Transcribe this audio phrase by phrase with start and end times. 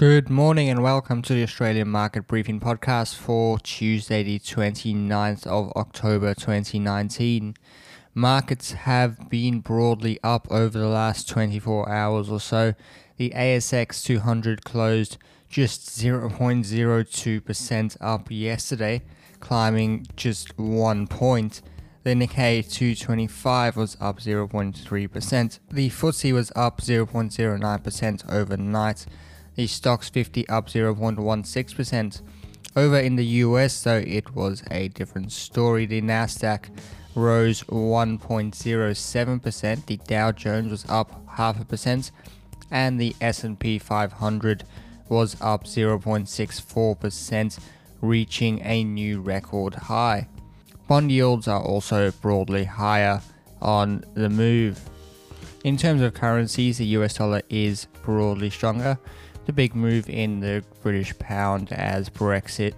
[0.00, 5.70] Good morning and welcome to the Australian Market Briefing Podcast for Tuesday, the 29th of
[5.76, 7.54] October 2019.
[8.14, 12.72] Markets have been broadly up over the last 24 hours or so.
[13.18, 15.18] The ASX 200 closed
[15.50, 19.02] just 0.02% up yesterday,
[19.40, 21.60] climbing just one point.
[22.04, 25.58] The Nikkei 225 was up 0.3%.
[25.70, 29.04] The FTSE was up 0.09% overnight
[29.60, 32.22] the Stoxx 50 up 0.16%.
[32.76, 35.84] Over in the US, though, it was a different story.
[35.84, 36.70] The Nasdaq
[37.14, 42.10] rose 1.07%, the Dow Jones was up half a percent,
[42.70, 44.64] and the S&P 500
[45.10, 47.58] was up 0.64%,
[48.00, 50.26] reaching a new record high.
[50.88, 53.20] Bond yields are also broadly higher
[53.60, 54.80] on the move.
[55.64, 58.98] In terms of currencies, the US dollar is broadly stronger
[59.46, 62.74] the big move in the British pound as Brexit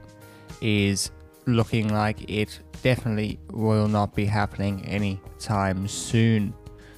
[0.61, 1.11] is
[1.47, 6.55] looking like it definitely will not be happening anytime soon.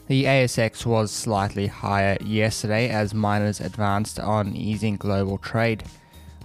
[0.07, 5.85] The ASX was slightly higher yesterday as miners advanced on easing global trade.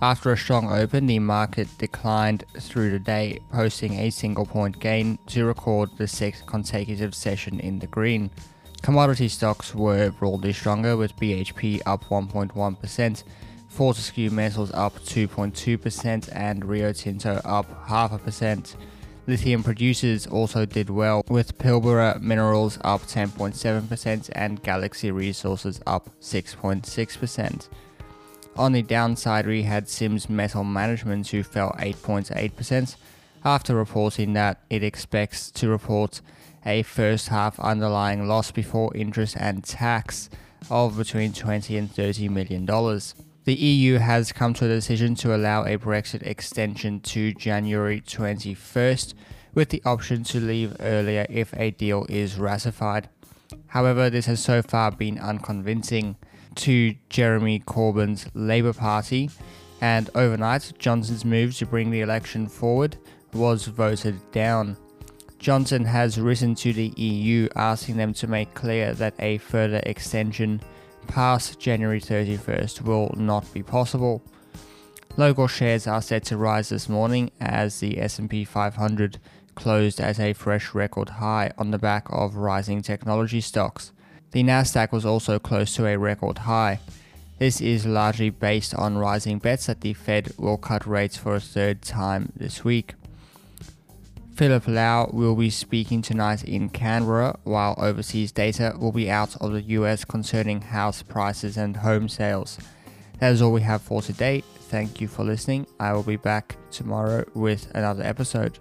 [0.02, 5.20] After a strong open, the market declined through the day, posting a single point gain
[5.28, 8.32] to record the sixth consecutive session in the green.
[8.82, 13.24] Commodity stocks were broadly stronger, with BHP up 1.1%,
[13.68, 18.76] Fortescue Metals up 2.2%, and Rio Tinto up half a percent.
[19.28, 27.70] Lithium producers also did well, with Pilbara Minerals up 10.7% and Galaxy Resources up 6.6%.
[28.58, 32.96] On the downside, we had Sims Metal Management, who fell 8.8%
[33.46, 36.22] after reporting that it expects to report
[36.66, 40.30] a first half underlying loss before interest and tax
[40.70, 43.16] of between 20 and 30 million dollars.
[43.46, 49.14] The EU has come to a decision to allow a Brexit extension to January 21st
[49.56, 53.10] with the option to leave earlier if a deal is ratified.
[53.68, 56.18] However, this has so far been unconvincing
[56.56, 59.30] to Jeremy Corbyn's Labour Party,
[59.82, 62.98] and overnight, Johnson's move to bring the election forward
[63.34, 64.78] was voted down.
[65.40, 70.62] Johnson has written to the EU asking them to make clear that a further extension
[71.08, 74.22] past January 31st will not be possible.
[75.16, 79.18] Local shares are set to rise this morning as the S&P 500
[79.56, 83.94] closed at a fresh record high on the back of rising technology stocks.
[84.32, 86.80] The Nasdaq was also close to a record high.
[87.40, 91.40] This is largely based on rising bets that the Fed will cut rates for a
[91.40, 92.96] third time this week.
[94.40, 99.52] Philip Lowe will be speaking tonight in Canberra, while overseas data will be out of
[99.52, 102.58] the US concerning house prices and home sales.
[103.20, 104.40] That is all we have for today.
[104.70, 105.68] Thank you for listening.
[105.78, 108.60] I will be back tomorrow with another episode.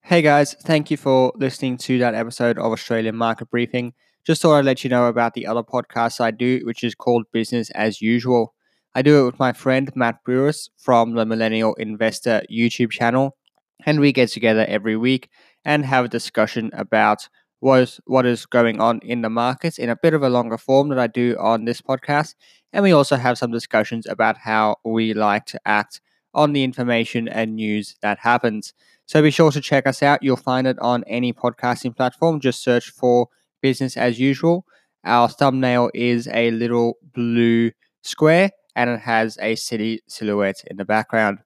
[0.00, 3.92] Hey guys, thank you for listening to that episode of Australian Market Briefing.
[4.26, 7.26] Just thought I'd let you know about the other podcast I do, which is called
[7.32, 8.54] Business as Usual.
[8.94, 13.38] I do it with my friend Matt Brewis from the Millennial Investor YouTube channel,
[13.86, 15.30] and we get together every week
[15.64, 17.28] and have a discussion about
[17.60, 20.58] what is, what is going on in the markets in a bit of a longer
[20.58, 22.34] form that I do on this podcast.
[22.70, 26.02] And we also have some discussions about how we like to act
[26.34, 28.74] on the information and news that happens.
[29.06, 30.22] So be sure to check us out.
[30.22, 32.40] You'll find it on any podcasting platform.
[32.40, 33.28] Just search for
[33.62, 34.66] business as usual.
[35.04, 37.70] Our thumbnail is a little blue
[38.02, 41.38] square and it has a city silhouette in the background.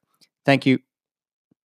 [0.45, 0.79] Thank you.